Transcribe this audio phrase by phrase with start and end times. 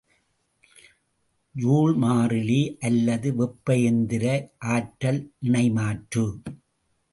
[1.55, 2.77] Joule மாறிலி
[2.79, 4.25] அல்லது வெப்ப எந்திர
[4.71, 6.25] ஆற்றல் இணைமாற்று.